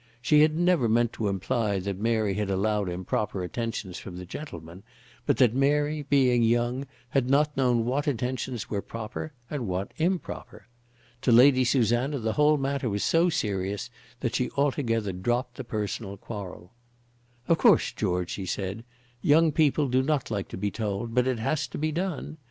She 0.19 0.39
never 0.47 0.85
had 0.85 0.91
meant 0.91 1.13
to 1.13 1.27
imply 1.27 1.77
that 1.77 1.99
Mary 1.99 2.33
had 2.33 2.49
allowed 2.49 2.89
improper 2.89 3.43
attentions 3.43 3.99
from 3.99 4.17
the 4.17 4.25
gentleman, 4.25 4.81
but 5.27 5.37
that 5.37 5.53
Mary, 5.53 6.01
being 6.01 6.41
young, 6.41 6.87
had 7.09 7.29
not 7.29 7.55
known 7.55 7.85
what 7.85 8.07
attentions 8.07 8.67
were 8.67 8.81
proper 8.81 9.31
and 9.47 9.67
what 9.67 9.91
improper. 9.97 10.65
To 11.21 11.31
Lady 11.31 11.63
Susanna 11.63 12.17
the 12.17 12.33
whole 12.33 12.57
matter 12.57 12.89
was 12.89 13.03
so 13.03 13.29
serious 13.29 13.91
that 14.21 14.33
she 14.33 14.49
altogether 14.57 15.11
dropped 15.11 15.57
the 15.57 15.63
personal 15.63 16.17
quarrel. 16.17 16.71
"Of 17.47 17.59
course, 17.59 17.91
George," 17.91 18.31
she 18.31 18.47
said, 18.47 18.83
"young 19.21 19.51
people 19.51 19.87
do 19.87 20.01
not 20.01 20.31
like 20.31 20.47
to 20.47 20.57
be 20.57 20.71
told; 20.71 21.13
but 21.13 21.27
it 21.27 21.37
has 21.37 21.67
to 21.67 21.77
be 21.77 21.91
done. 21.91 22.39